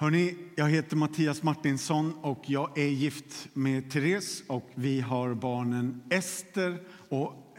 [0.00, 6.02] Hörrni, jag heter Mattias Martinsson och jag är gift med Therese och vi har barnen
[6.10, 6.78] Ester
[7.08, 7.56] och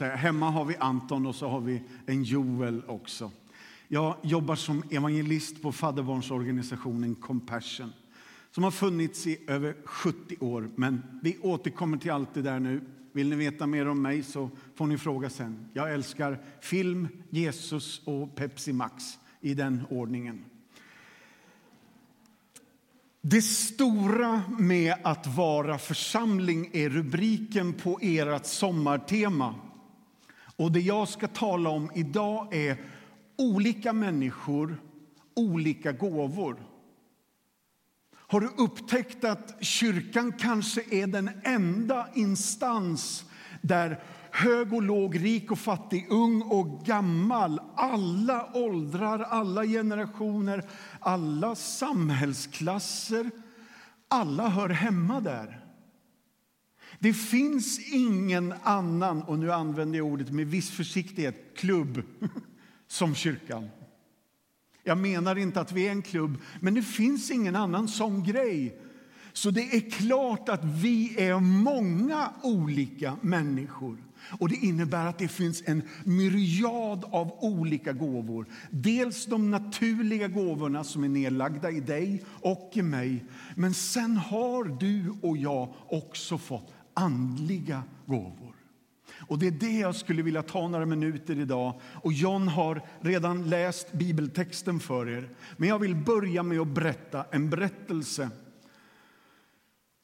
[0.00, 3.30] eh, hemma har vi Anton och så har vi en Joel också.
[3.88, 7.92] Jag jobbar som evangelist på fadderbarnsorganisationen Compassion
[8.50, 10.70] som har funnits i över 70 år.
[10.74, 12.80] Men vi återkommer till allt det där nu.
[13.12, 15.68] Vill ni veta mer om mig så får ni fråga sen.
[15.72, 19.04] Jag älskar film, Jesus och Pepsi Max
[19.40, 20.44] i den ordningen.
[23.28, 29.54] Det stora med att vara församling är rubriken på ert sommartema.
[30.56, 32.76] Och det jag ska tala om idag är
[33.38, 34.82] olika människor,
[35.34, 36.56] olika gåvor.
[38.12, 43.24] Har du upptäckt att kyrkan kanske är den enda instans
[43.62, 44.02] där
[44.36, 50.64] hög och låg, rik och fattig, ung och gammal, alla åldrar, alla generationer,
[51.00, 53.30] alla samhällsklasser,
[54.08, 55.64] alla hör hemma där.
[56.98, 62.02] Det finns ingen annan, och nu använder jag ordet med viss försiktighet, klubb
[62.88, 63.68] som kyrkan.
[64.84, 68.80] Jag menar inte att vi är en klubb, men det finns ingen annan sån grej.
[69.32, 74.05] Så det är klart att vi är många olika människor.
[74.30, 78.46] Och Det innebär att det finns en myriad av olika gåvor.
[78.70, 83.24] Dels de naturliga gåvorna som är nedlagda i dig och i mig.
[83.54, 88.56] Men sen har du och jag också fått andliga gåvor.
[89.28, 91.80] Och Det är det jag skulle vilja ta några minuter idag.
[91.82, 95.28] Och John har redan läst bibeltexten för er.
[95.56, 98.30] Men jag vill börja med att berätta en berättelse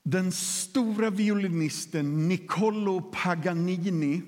[0.03, 4.23] den stora violinisten Niccolo Paganini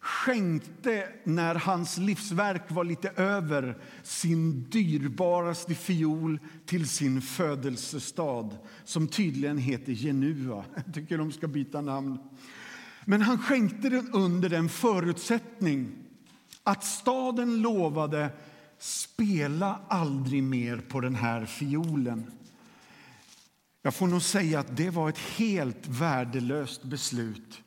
[0.00, 9.58] skänkte, när hans livsverk var lite över sin dyrbaraste fiol till sin födelsestad, som tydligen
[9.58, 10.64] heter Genua.
[10.74, 12.18] Jag tycker de ska byta namn.
[13.04, 15.92] Men han skänkte den under en förutsättning
[16.62, 18.30] att staden lovade
[18.78, 22.30] spela aldrig mer på den här fiolen.
[23.82, 27.62] Jag får nog säga att det var ett helt värdelöst beslut.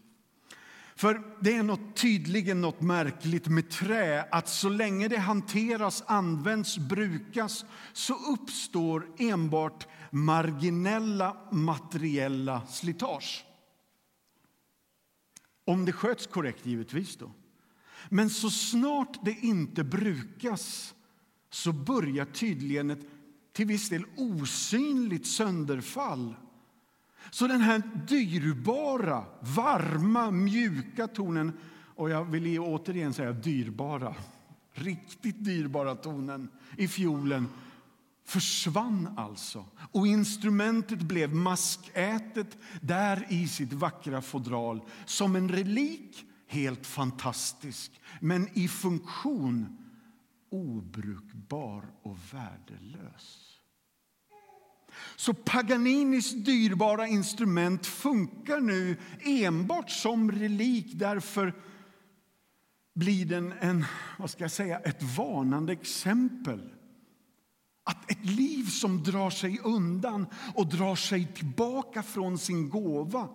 [0.95, 6.77] För det är något, tydligen något märkligt med trä att så länge det hanteras, används,
[6.77, 13.45] brukas så uppstår enbart marginella materiella slitage.
[15.65, 17.15] Om det sköts korrekt, givetvis.
[17.15, 17.31] då.
[18.09, 20.95] Men så snart det inte brukas
[21.49, 23.07] så börjar tydligen ett
[23.55, 26.35] till viss del osynligt sönderfall.
[27.31, 31.53] Så den här dyrbara, varma, mjuka tonen
[31.95, 34.15] och jag vill återigen säga dyrbara,
[34.73, 37.47] riktigt dyrbara tonen i fiolen
[38.25, 39.65] försvann alltså.
[39.91, 48.47] Och instrumentet blev maskätet där i sitt vackra fodral som en relik, helt fantastisk, men
[48.53, 49.84] i funktion
[50.55, 53.51] obrukbar och värdelös.
[55.15, 60.91] Så Paganinis dyrbara instrument funkar nu enbart som relik.
[60.93, 61.53] Därför
[62.93, 63.85] blir den en,
[64.17, 66.73] vad ska jag säga, ett varnande exempel.
[67.83, 73.29] Att ett liv som drar sig undan och drar sig tillbaka från sin gåva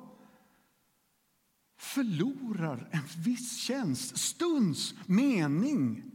[1.78, 6.09] förlorar en viss tjänst, stunds mening.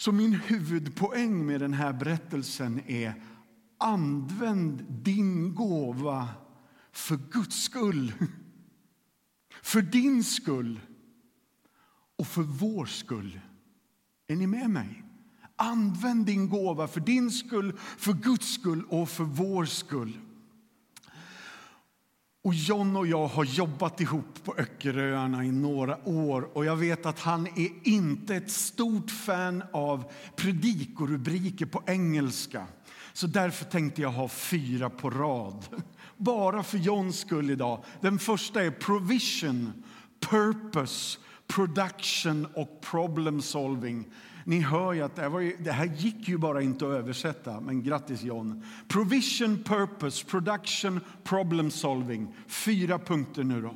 [0.00, 3.22] Så min huvudpoäng med den här berättelsen är
[3.78, 6.28] Använd din gåva
[6.92, 8.12] för Guds skull,
[9.62, 10.80] för din skull
[12.18, 13.40] och för vår skull.
[14.26, 15.04] Är ni med mig?
[15.56, 20.18] Använd din gåva för din skull, för Guds skull och för vår skull.
[22.42, 27.06] Och John och jag har jobbat ihop på Öckeröarna i några år och jag vet
[27.06, 32.66] att han är inte ett stort fan av predikorubriker på engelska.
[33.12, 35.64] Så därför tänkte jag ha fyra på rad.
[36.16, 37.84] Bara för Johns skull idag.
[38.00, 39.72] Den första är provision,
[40.20, 44.06] purpose, production och problem solving.
[44.50, 47.60] Ni hör ju att det här, var, det här gick ju bara inte att översätta,
[47.60, 48.64] men grattis John.
[48.88, 52.34] Provision, purpose, production, problem solving.
[52.48, 53.74] Fyra punkter nu då.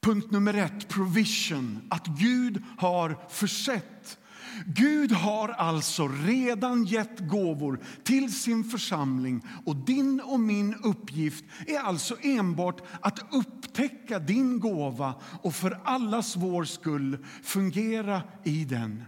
[0.00, 1.80] Punkt nummer ett, provision.
[1.88, 4.18] Att Gud har försett
[4.66, 11.78] Gud har alltså redan gett gåvor till sin församling och din och min uppgift är
[11.78, 19.04] alltså enbart att upptäcka din gåva och för allas vår skull fungera i den.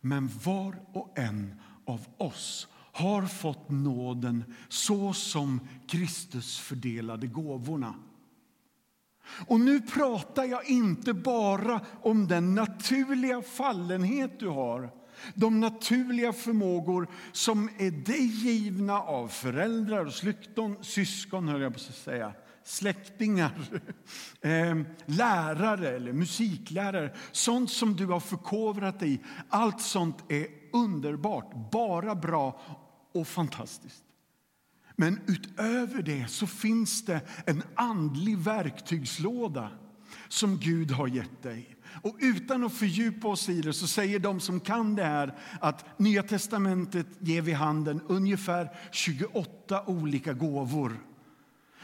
[0.00, 7.94] Men var och en av oss har fått nåden så som Kristus fördelade gåvorna.
[9.46, 14.90] Och nu pratar jag inte bara om den naturliga fallenhet du har
[15.34, 21.76] de naturliga förmågor som är dig givna av föräldrar och släkton, syskon, höll jag på
[21.76, 22.32] att säga,
[22.64, 23.52] släktingar,
[24.42, 27.14] ehm, lärare eller musiklärare.
[27.32, 29.20] Sånt som du har förkovrat dig i.
[29.48, 32.60] Allt sånt är underbart, bara bra
[33.12, 34.05] och fantastiskt.
[34.96, 39.70] Men utöver det så finns det en andlig verktygslåda
[40.28, 41.76] som Gud har gett dig.
[42.02, 45.98] Och utan att fördjupa oss i det så säger de som kan det här att
[45.98, 51.00] Nya testamentet ger vid handen ungefär 28 olika gåvor.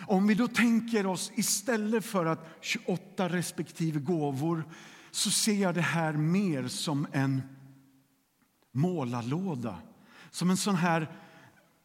[0.07, 4.65] Om vi då tänker oss istället för att 28 respektive gåvor
[5.11, 7.43] så ser jag det här mer som en
[8.73, 9.79] målarlåda.
[10.31, 11.11] Som en sån här,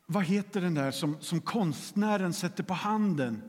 [0.08, 3.42] vad heter den där som, som konstnären sätter på handen?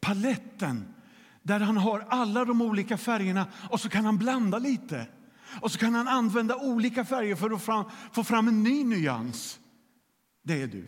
[0.00, 0.94] Paletten
[1.42, 5.06] där han har alla de olika färgerna och så kan han blanda lite.
[5.60, 9.60] Och så kan han använda olika färger för att fram, få fram en ny nyans.
[10.42, 10.86] Det är du.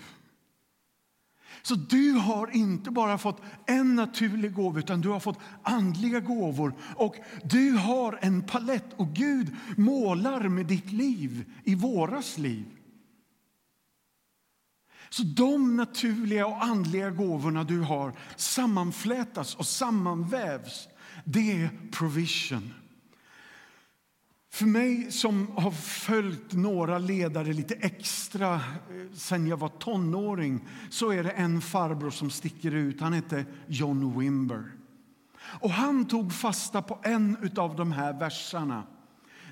[1.63, 6.75] Så du har inte bara fått en naturlig gåva, utan du har fått andliga gåvor.
[6.97, 12.80] Och du har en palett och Gud målar med ditt liv i våras liv.
[15.11, 20.89] Så de naturliga och andliga gåvorna du har sammanflätas och sammanvävs.
[21.25, 22.75] Det är provision.
[24.53, 28.61] För mig som har följt några ledare lite extra eh,
[29.15, 33.01] sen jag var tonåring så är det en farbror som sticker ut.
[33.01, 34.73] Han heter John Wimber.
[35.37, 38.87] Och han tog fasta på en av de här verserna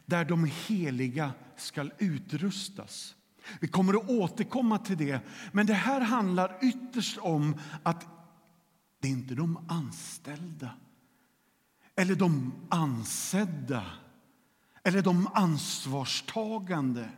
[0.07, 3.15] där de heliga ska utrustas.
[3.61, 5.21] Vi kommer att återkomma till det.
[5.53, 8.07] Men det här handlar ytterst om att
[9.01, 10.71] det är inte de anställda
[11.97, 13.85] eller de ansedda
[14.83, 17.11] eller de ansvarstagande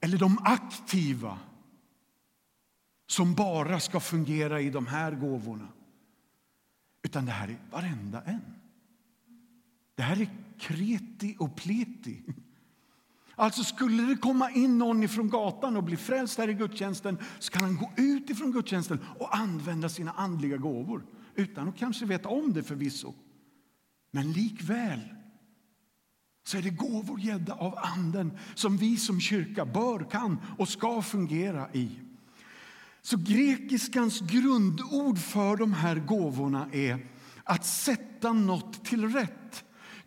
[0.00, 1.38] eller de aktiva
[3.06, 5.68] som bara ska fungera i de här gåvorna.
[7.02, 8.54] Utan det här är varenda en.
[9.94, 10.28] Det här är
[10.58, 12.22] kreti och pleti.
[13.38, 17.52] Alltså skulle det komma in någon ifrån gatan och bli frälst här i gudstjänsten så
[17.52, 22.28] kan han gå ut ifrån gudstjänsten och använda sina andliga gåvor utan att kanske veta
[22.28, 23.14] om det förvisso.
[24.10, 25.00] Men likväl
[26.46, 31.02] så är det gåvor gädda av Anden som vi som kyrka bör, kan och ska
[31.02, 31.90] fungera i.
[33.02, 37.06] Så grekiskans grundord för de här gåvorna är
[37.44, 39.45] att sätta något till rätt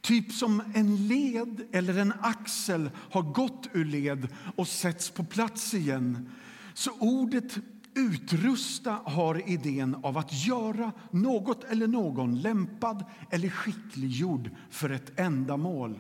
[0.02, 5.74] Typ som en led eller en axel har gått ur led och sätts på plats
[5.74, 6.30] igen.
[6.74, 7.58] Så ordet
[7.94, 16.00] utrusta har idén av att göra något eller någon lämpad eller skickliggjord för ett ändamål.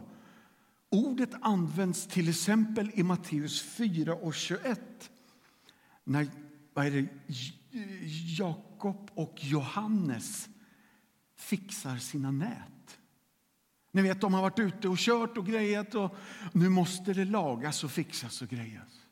[0.91, 5.09] Ordet används till exempel i Matteus 4 och 21
[6.03, 6.27] när
[6.73, 7.07] vad är det,
[8.37, 10.49] Jakob och Johannes
[11.37, 12.78] fixar sina nät.
[13.91, 16.15] Ni vet, de har varit ute och kört och grejat och
[16.53, 19.05] nu måste det lagas och fixas och grejas.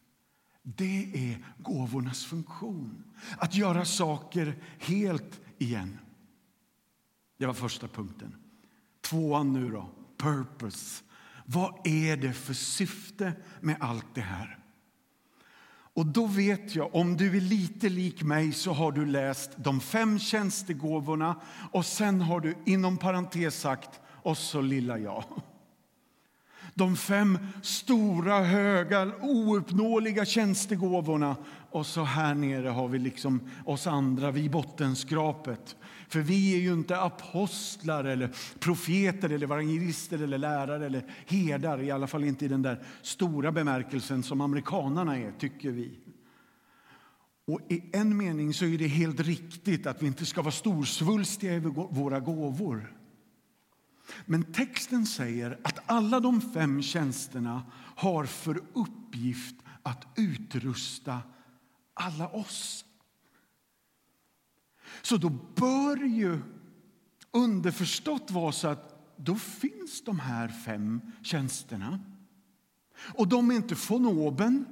[0.63, 3.03] Det är gåvornas funktion,
[3.37, 5.99] att göra saker helt igen.
[7.37, 8.35] Det var första punkten.
[9.01, 11.03] Tvåan nu då, purpose.
[11.45, 14.59] Vad är det för syfte med allt det här?
[15.97, 19.79] Och då vet jag, om du är lite lik mig så har du läst de
[19.79, 21.41] fem tjänstegåvorna
[21.71, 25.23] och sen har du inom parentes sagt och så lilla jag.
[26.73, 31.35] De fem stora, höga, ouppnåeliga tjänstegåvorna
[31.71, 35.75] och så här nere har vi liksom oss andra, vi bottenskrapet.
[36.07, 38.29] För vi är ju inte apostlar, eller
[38.59, 41.81] profeter, eller evangelister eller lärare eller herdar.
[41.81, 45.99] I alla fall inte i den där stora bemärkelsen som amerikanarna är, tycker vi.
[47.47, 51.53] Och I en mening så är det helt riktigt att vi inte ska vara storsvulstiga
[51.53, 52.96] i våra gåvor.
[54.25, 57.63] Men texten säger att alla de fem tjänsterna
[57.95, 61.19] har för uppgift att utrusta
[61.93, 62.85] alla oss.
[65.01, 66.39] Så då bör ju
[67.31, 71.99] underförstått vara så att då finns de här fem tjänsterna.
[72.99, 74.65] Och de är inte från oben.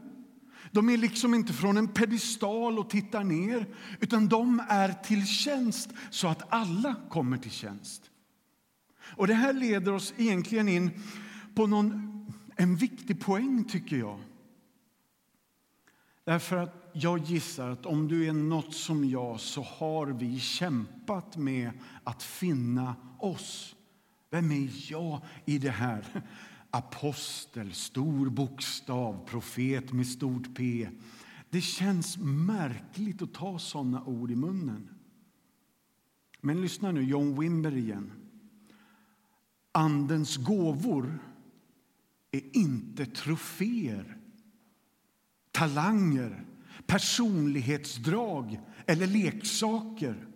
[0.72, 5.90] De är liksom inte från en pedestal och tittar ner, utan de är till tjänst
[6.10, 8.12] så att alla kommer till tjänst.
[9.10, 10.92] Och Det här leder oss egentligen in
[11.56, 12.12] på någon,
[12.56, 14.20] en viktig poäng, tycker jag.
[16.24, 21.38] Därför att jag gissar att om du är något som jag så har vi kämpat
[21.38, 21.72] med
[22.04, 23.76] att finna oss.
[24.30, 26.24] Vem är jag i det här?
[26.70, 30.90] Apostel, stor bokstav, profet med stort P.
[31.50, 34.90] Det känns märkligt att ta såna ord i munnen.
[36.42, 38.12] Men lyssna nu, John Wimber igen.
[39.76, 41.20] Andens gåvor
[42.32, 44.18] är inte troféer,
[45.52, 46.46] talanger,
[46.86, 50.28] personlighetsdrag eller leksaker.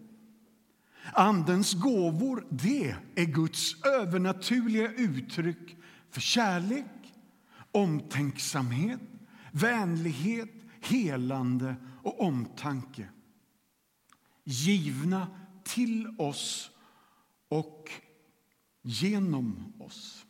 [1.14, 5.78] Andens gåvor det är Guds övernaturliga uttryck
[6.10, 7.14] för kärlek,
[7.72, 9.02] omtänksamhet,
[9.52, 13.10] vänlighet, helande och omtanke.
[14.44, 15.28] Givna
[15.64, 16.72] till oss
[17.50, 17.90] och
[18.82, 20.26] genom oss.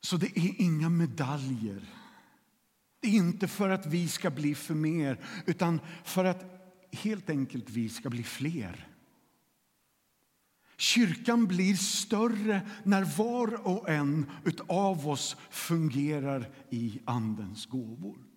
[0.00, 1.94] Så det är inga medaljer.
[3.00, 6.44] Det är inte för att vi ska bli för mer, utan för att
[6.92, 8.88] helt enkelt vi ska bli fler.
[10.76, 14.30] Kyrkan blir större när var och en
[14.68, 18.29] av oss fungerar i Andens gåvor.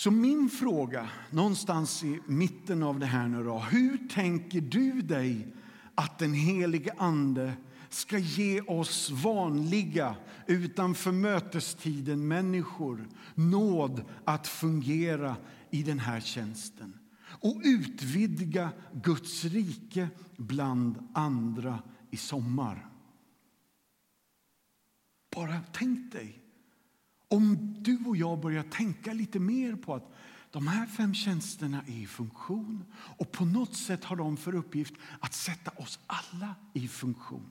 [0.00, 5.54] Så min fråga, någonstans i mitten av det här nu då, hur tänker du dig
[5.94, 7.52] att den helige Ande
[7.88, 10.16] ska ge oss vanliga,
[10.46, 15.36] utanför mötestiden människor nåd att fungera
[15.70, 22.88] i den här tjänsten och utvidga Guds rike bland andra i sommar.
[25.34, 26.39] Bara tänk dig
[27.30, 30.12] om du och jag börjar tänka lite mer på att
[30.50, 34.94] de här fem tjänsterna är i funktion och på något sätt har de för uppgift
[35.20, 37.50] att sätta oss alla i funktion.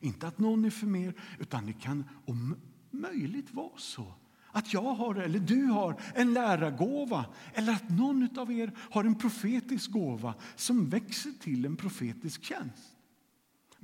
[0.00, 2.56] Inte att någon är för mer, utan det kan om
[2.90, 4.14] möjligt vara så
[4.56, 9.14] att jag har, eller du har, en lärargåva eller att någon av er har en
[9.14, 12.95] profetisk gåva som växer till en profetisk tjänst.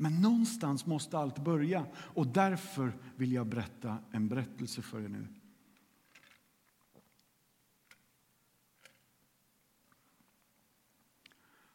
[0.02, 5.26] Men någonstans måste allt börja och därför vill jag berätta en berättelse för er nu.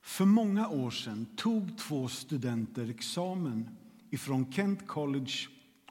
[0.02, 3.70] För många år sedan tog två studenter examen
[4.18, 5.34] från Kent College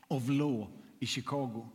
[0.09, 1.69] of Law i Chicago.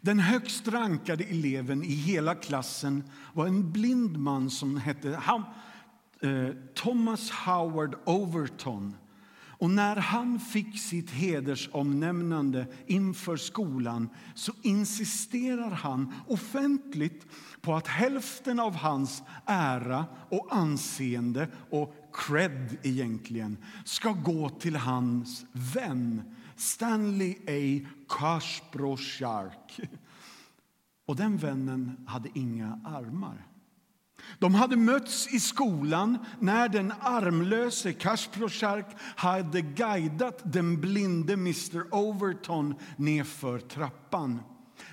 [0.00, 3.02] Den högst rankade eleven i hela klassen
[3.34, 5.22] var en blind man som hette
[6.20, 8.94] eh, Thomas Howard Overton.
[9.58, 17.26] Och när han fick sitt hedersomnämnande inför skolan så insisterar han offentligt
[17.60, 25.44] på att hälften av hans ära och anseende och cred egentligen ska gå till hans
[25.52, 26.22] vän
[26.56, 27.88] Stanley A.
[28.08, 29.80] Kasproshark.
[31.06, 33.47] Och den vännen hade inga armar.
[34.38, 42.74] De hade mötts i skolan när den armlöse Kasproshark hade guidat den blinde Mr Overton
[42.96, 44.40] nerför trappan.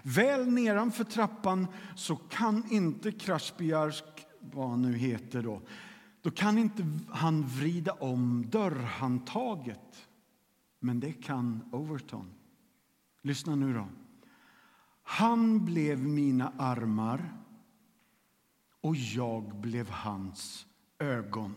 [0.04, 5.62] Väl nedanför trappan så kan inte Kasproshark, vad han nu heter då,
[6.22, 10.08] då kan inte han vrida om dörrhandtaget.
[10.80, 12.32] Men det kan Overton.
[13.22, 13.88] Lyssna nu då.
[15.04, 17.34] Han blev mina armar
[18.86, 20.66] och jag blev hans
[21.00, 21.56] ögon.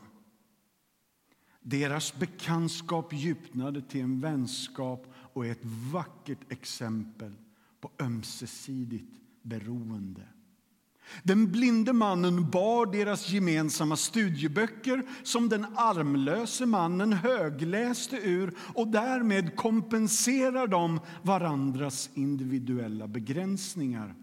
[1.61, 7.33] Deras bekantskap djupnade till en vänskap och är ett vackert exempel
[7.81, 10.23] på ömsesidigt beroende.
[11.23, 19.57] Den blinde mannen bar deras gemensamma studieböcker som den armlöse mannen högläste ur och därmed
[19.57, 24.15] kompenserar de varandras individuella begränsningar.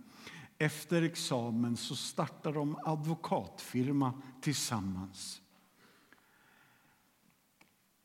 [0.57, 5.41] Efter examen så startar de advokatfirma tillsammans.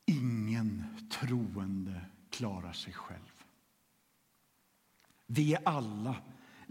[0.05, 3.43] Ingen troende klarar sig själv.
[5.27, 6.15] Vi är alla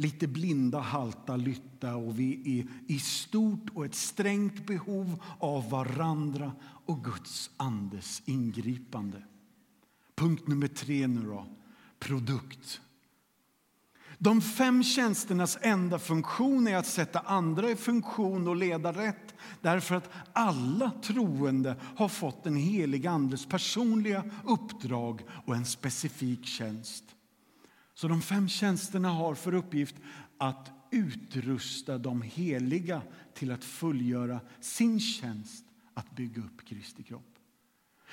[0.01, 6.53] lite blinda, halta, lytta och vi är i stort och ett strängt behov av varandra
[6.63, 9.23] och Guds andes ingripande.
[10.15, 11.47] Punkt nummer tre nu då.
[11.99, 12.81] Produkt.
[14.23, 19.95] De fem tjänsternas enda funktion är att sätta andra i funktion och leda rätt därför
[19.95, 27.05] att alla troende har fått en helig Andes personliga uppdrag och en specifik tjänst.
[27.95, 29.97] Så de fem tjänsterna har för uppgift
[30.39, 33.03] att utrusta de heliga
[33.35, 37.30] till att fullgöra sin tjänst att bygga upp Kristi kropp.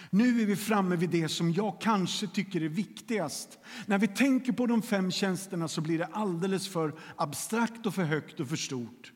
[0.10, 3.60] Nu är vi framme vid det som jag kanske tycker är viktigast.
[3.86, 8.04] När vi tänker på de fem tjänsterna så blir det alldeles för abstrakt och för
[8.04, 9.14] högt och för stort.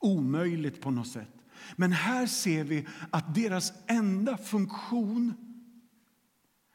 [0.00, 1.34] Omöjligt på något sätt.
[1.76, 5.34] Men här ser vi att deras enda funktion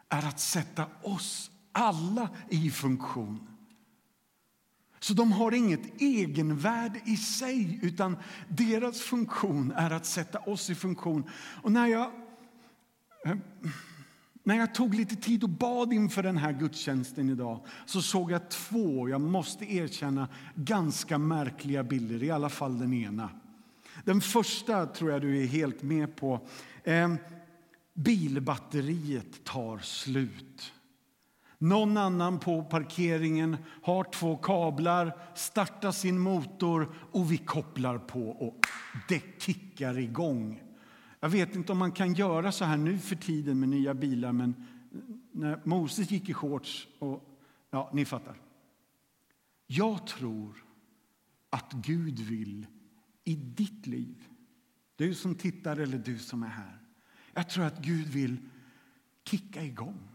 [0.09, 3.47] är att sätta oss alla i funktion.
[4.99, 8.17] Så de har inget egenvärde i sig, utan
[8.47, 11.29] deras funktion är att sätta oss i funktion.
[11.61, 12.11] Och när jag,
[13.25, 13.35] Eh,
[14.43, 18.49] när jag tog lite tid och bad inför den här gudstjänsten idag så såg jag
[18.49, 22.23] två, jag måste erkänna, ganska märkliga bilder.
[22.23, 23.29] I alla fall den ena.
[24.05, 26.39] Den första tror jag du är helt med på.
[26.83, 27.13] Eh,
[27.93, 30.73] bilbatteriet tar slut.
[31.57, 38.59] Någon annan på parkeringen har två kablar, startar sin motor och vi kopplar på och
[39.07, 40.70] det kickar igång.
[41.23, 44.31] Jag vet inte om man kan göra så här nu för tiden med nya bilar,
[44.31, 44.65] men
[45.31, 48.41] när Moses gick i shorts och ja, ni fattar.
[49.67, 50.65] Jag tror
[51.49, 52.67] att Gud vill
[53.23, 54.27] i ditt liv,
[54.95, 56.79] du som tittar eller du som är här.
[57.33, 58.37] Jag tror att Gud vill
[59.25, 60.07] kicka igång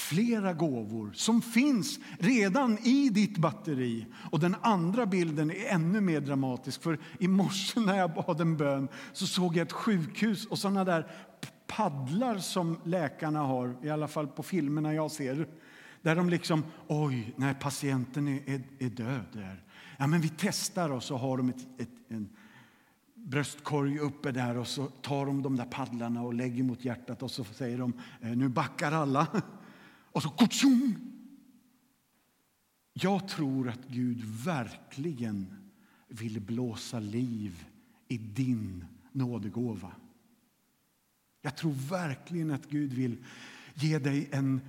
[0.00, 4.06] flera gåvor som finns redan i ditt batteri.
[4.30, 6.82] Och Den andra bilden är ännu mer dramatisk.
[6.82, 10.84] För I morse när jag bad en bön så såg jag ett sjukhus och såna
[10.84, 11.10] där
[11.66, 15.48] paddlar som läkarna har, i alla fall på filmerna jag ser.
[16.02, 19.26] Där de liksom, oj, nej patienten är, är, är död.
[19.32, 19.62] Där.
[19.96, 22.28] Ja, men vi testar och så har de ett, ett, en
[23.14, 27.30] bröstkorg uppe där och så tar de de där paddlarna och lägger mot hjärtat och
[27.30, 29.26] så säger de, eh, nu backar alla.
[30.12, 31.10] Och så kutschum!
[32.92, 35.70] Jag tror att Gud verkligen
[36.08, 37.64] vill blåsa liv
[38.08, 39.92] i din nådegåva.
[41.42, 43.24] Jag tror verkligen att Gud vill
[43.74, 44.60] ge dig en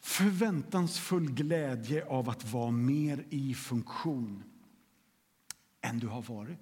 [0.00, 4.42] förväntansfull glädje av att vara mer i funktion
[5.80, 6.58] än du har varit.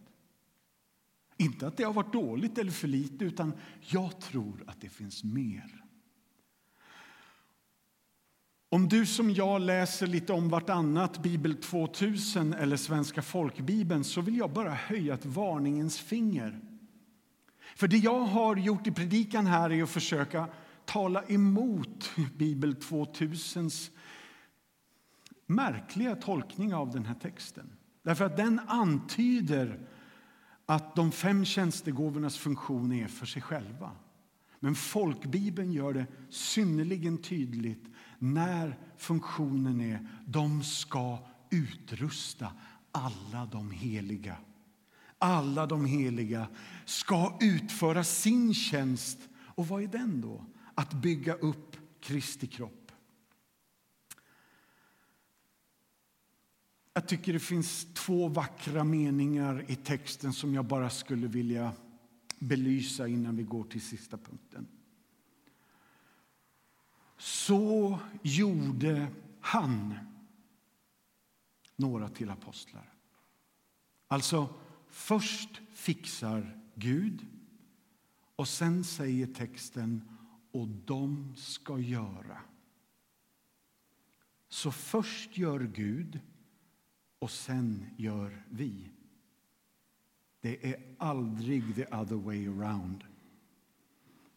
[1.37, 5.25] Inte att det har varit dåligt eller för lite, utan jag tror att det finns
[5.25, 5.82] mer.
[8.73, 14.37] Om du som jag läser lite om vartannat, Bibel 2000 eller Svenska folkbibeln så vill
[14.37, 16.61] jag bara höja ett varningens finger.
[17.77, 20.49] För det jag har gjort i predikan här är att försöka
[20.85, 23.91] tala emot Bibel 2000s
[25.47, 27.73] märkliga tolkning av den här texten.
[28.03, 29.81] Därför att den antyder
[30.67, 33.91] att de fem tjänstegåvornas funktion är för sig själva.
[34.65, 37.85] Men folkbibeln gör det synnerligen tydligt
[38.19, 41.19] när funktionen är de ska
[41.51, 42.53] utrusta
[42.93, 44.37] alla de heliga.
[45.19, 46.49] Alla de heliga
[46.85, 49.19] ska utföra sin tjänst.
[49.35, 50.45] Och vad är den då?
[50.75, 52.93] Att bygga upp Kristi kropp.
[56.95, 61.73] Jag tycker det finns två vackra meningar i texten som jag bara skulle vilja
[62.43, 64.67] belysa innan vi går till sista punkten.
[67.19, 69.09] Så gjorde
[69.41, 69.95] han
[71.77, 72.93] några till apostlar.
[74.09, 74.55] Alltså,
[74.89, 77.27] först fixar Gud
[78.37, 80.19] och sen säger texten
[80.53, 82.41] och de ska göra.
[84.49, 86.21] Så först gör Gud
[87.19, 88.91] och sen gör vi.
[90.43, 93.05] Det är aldrig the other way around.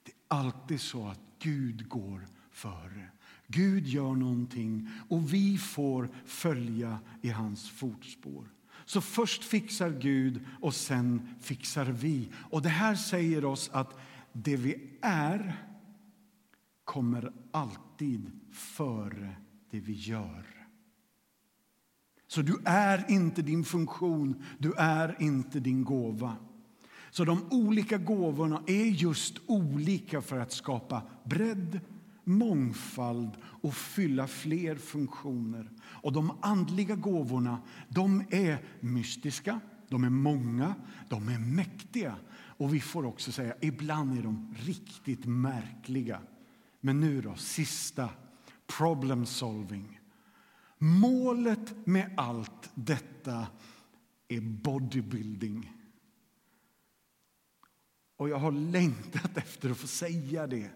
[0.03, 3.09] Det är alltid så att Gud går före.
[3.47, 8.45] Gud gör någonting och vi får följa i hans fotspår.
[8.85, 12.29] Så först fixar Gud och sen fixar vi.
[12.49, 13.97] Och Det här säger oss att
[14.33, 15.65] det vi är
[16.83, 19.35] kommer alltid före
[19.69, 20.54] det vi gör.
[22.35, 26.35] Så du är inte din funktion, du är inte din gåva.
[27.11, 31.79] Så de olika gåvorna är just olika för att skapa bredd
[32.23, 35.69] mångfald och fylla fler funktioner.
[35.83, 40.75] Och De andliga gåvorna de är mystiska, de är många,
[41.09, 42.15] de är mäktiga.
[42.33, 46.19] Och vi får också säga ibland är de riktigt märkliga.
[46.81, 48.09] Men nu då, sista.
[48.77, 49.94] Problem solving.
[50.77, 53.47] Målet med allt detta
[54.27, 55.71] är bodybuilding.
[58.17, 60.69] Och jag har längtat efter att få säga det.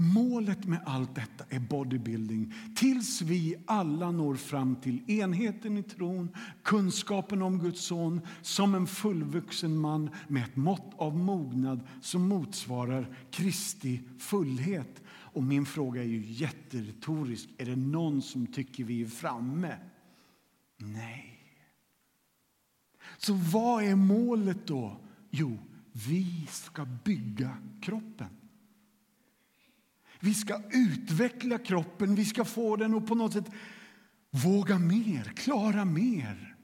[0.00, 6.28] Målet med allt detta är bodybuilding tills vi alla når fram till enheten i tron,
[6.62, 13.16] kunskapen om Guds son som en fullvuxen man med ett mått av mognad som motsvarar
[13.30, 15.02] Kristi fullhet.
[15.38, 17.48] Och min fråga är ju jätteretorisk.
[17.58, 19.78] Är det någon som tycker vi är framme?
[20.76, 21.38] Nej.
[23.18, 25.00] Så vad är målet då?
[25.30, 25.58] Jo,
[25.92, 28.28] vi ska bygga kroppen.
[30.20, 33.50] Vi ska utveckla kroppen, vi ska få den att på något sätt
[34.30, 36.56] våga mer, klara mer.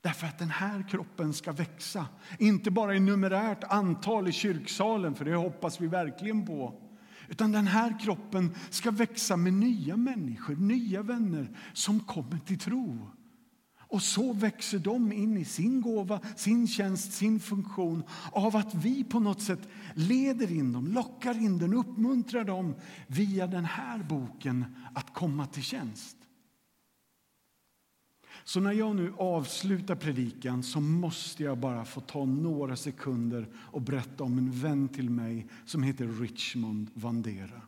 [0.00, 2.06] Därför att den här kroppen ska växa.
[2.38, 6.74] Inte bara i numerärt antal i kyrksalen, för det hoppas vi verkligen på.
[7.28, 13.10] Utan den här kroppen ska växa med nya människor, nya vänner som kommer till tro.
[13.90, 19.04] Och så växer de in i sin gåva, sin tjänst, sin funktion av att vi
[19.04, 22.74] på något sätt leder in dem, lockar in dem, uppmuntrar dem
[23.06, 26.17] via den här boken att komma till tjänst.
[28.48, 33.82] Så när jag nu avslutar predikan så måste jag bara få ta några sekunder och
[33.82, 37.62] berätta om en vän till mig som heter Richmond Vandera.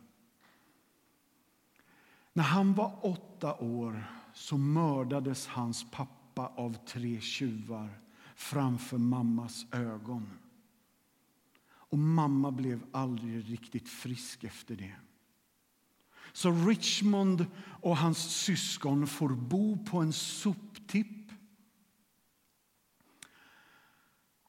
[2.33, 8.01] När han var åtta år så mördades hans pappa av tre tjuvar
[8.35, 10.31] framför mammas ögon.
[11.69, 14.95] Och mamma blev aldrig riktigt frisk efter det.
[16.33, 17.47] Så Richmond
[17.81, 21.33] och hans syskon får bo på en sop soptipp.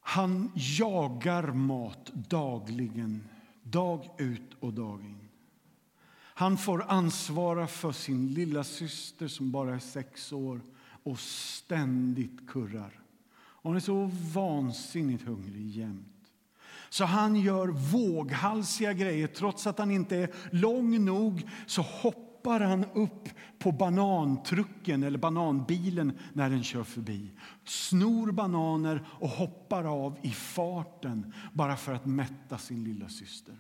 [0.02, 3.24] Han jagar mat dagligen,
[3.64, 5.30] dag ut och dag in.
[6.34, 10.62] Han får ansvara för sin lilla syster som bara är sex år
[11.04, 13.00] och ständigt kurrar.
[13.64, 16.08] Hon är så vansinnigt hungrig jämt.
[16.90, 19.28] Så han gör våghalsiga grejer.
[19.28, 25.20] Trots att han inte är lång nog så hoppar hoppar han upp på banantrucken eller
[25.20, 27.32] bananbilen när den kör förbi.
[27.64, 33.56] Snor bananer och hoppar av i farten bara för att mätta sin lilla syster.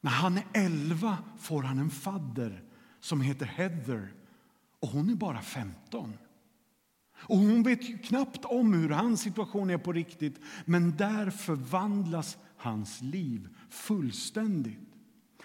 [0.00, 2.62] När han är elva får han en fadder
[3.00, 4.12] som heter Heather
[4.80, 6.12] och hon är bara 15.
[7.12, 13.02] Och hon vet knappt om hur hans situation är på riktigt men där förvandlas hans
[13.02, 14.85] liv fullständigt.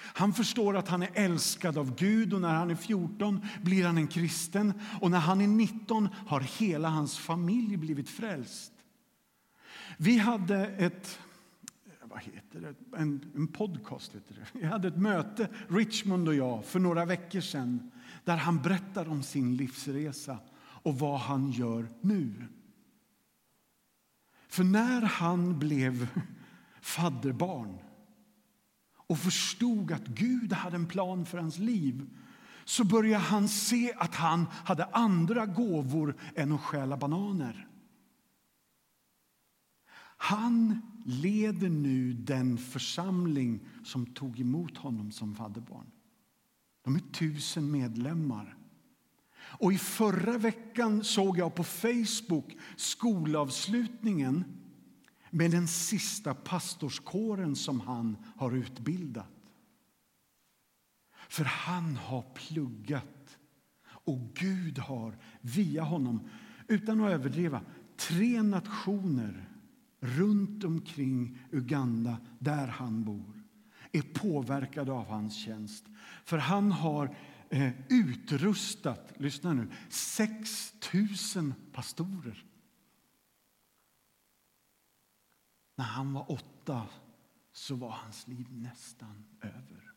[0.04, 3.98] Han förstår att han är älskad av Gud och när han är 14 blir han
[3.98, 8.74] en kristen och när han är 19 har hela hans familj blivit frälst.
[9.98, 11.20] Vi hade ett
[12.12, 12.98] vad heter det?
[12.98, 14.16] En, en podcast.
[14.16, 14.60] Heter det.
[14.60, 17.92] Jag hade ett möte, Richmond och jag, för några veckor sedan
[18.24, 22.34] där han berättar om sin livsresa och vad han gör nu.
[24.48, 26.08] För när han blev
[26.82, 27.78] fadderbarn
[29.12, 32.10] och förstod att Gud hade en plan för hans liv
[32.66, 37.68] så började han se att han hade andra gåvor än att stjäla bananer.
[40.18, 45.92] Han leder nu den församling som tog emot honom som fadderbarn.
[46.84, 48.58] De är tusen medlemmar.
[49.34, 54.61] Och I förra veckan såg jag på Facebook skolavslutningen
[55.32, 59.28] med den sista pastorskåren som han har utbildat.
[61.30, 63.38] För han har pluggat
[63.84, 66.30] och Gud har via honom,
[66.68, 67.62] utan att överdriva,
[67.98, 69.50] tre nationer
[70.00, 73.44] runt omkring Uganda, där han bor,
[73.92, 75.86] är påverkade av hans tjänst.
[76.26, 77.16] För han har
[77.50, 80.74] eh, utrustat, lyssna nu, 6
[81.36, 82.46] 000 pastorer.
[85.82, 86.88] När han var åtta
[87.52, 89.94] så var hans liv nästan över.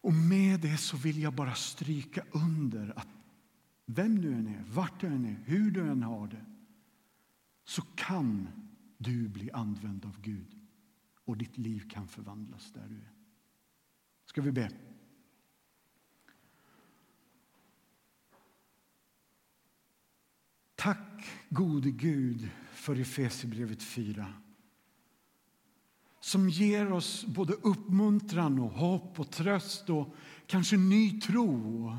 [0.00, 3.08] Och med det så vill jag bara stryka under att
[3.86, 6.44] vem du än är, vart du än är, hur du än har det
[7.64, 8.48] så kan
[8.98, 10.58] du bli använd av Gud
[11.24, 13.12] och ditt liv kan förvandlas där du är.
[14.24, 14.70] Ska vi be?
[20.74, 24.26] Tack gode Gud för Efesierbrevet 4
[26.20, 30.14] som ger oss både uppmuntran och hopp och tröst och
[30.46, 31.98] kanske ny tro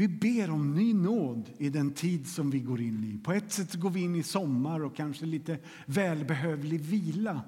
[0.00, 3.18] vi ber om ny nåd i den tid som vi går in i.
[3.24, 7.42] På ett sätt går vi in i sommar och kanske lite välbehövlig vila.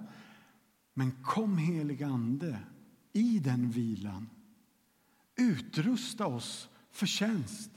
[0.94, 2.58] Men kom, heliga Ande,
[3.12, 4.28] i den vilan.
[5.36, 7.70] Utrusta oss för tjänst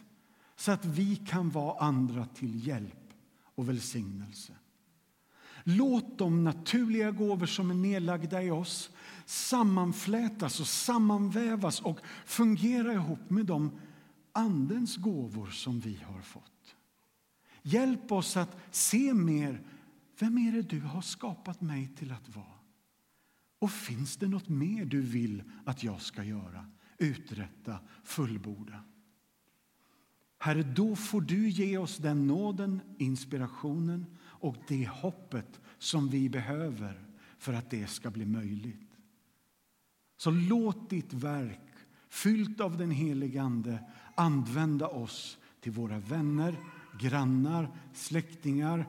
[0.55, 3.02] så att vi kan vara andra till hjälp
[3.55, 4.53] och välsignelse.
[5.63, 8.89] Låt de naturliga gåvor som är nedlagda i oss
[9.25, 13.71] sammanflätas och sammanvävas och fungera ihop med de
[14.31, 16.75] Andens gåvor som vi har fått.
[17.61, 19.61] Hjälp oss att se mer.
[20.19, 22.45] Vem är det du har skapat mig till att vara?
[23.59, 26.65] Och finns det något mer du vill att jag ska göra,
[26.97, 28.83] uträtta, fullborda?
[30.43, 37.05] Herre, då får du ge oss den nåden, inspirationen och det hoppet som vi behöver
[37.37, 38.91] för att det ska bli möjligt.
[40.17, 41.69] Så låt ditt verk,
[42.09, 43.83] fyllt av den helige Ande,
[44.15, 46.55] använda oss till våra vänner,
[46.99, 48.85] grannar, släktingar,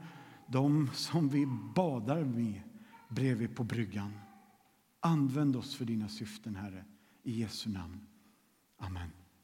[0.46, 2.60] de som vi badar med
[3.08, 4.12] bredvid på bryggan.
[5.00, 6.84] Använd oss för dina syften, Herre.
[7.22, 8.06] I Jesu namn.
[8.78, 9.23] Amen.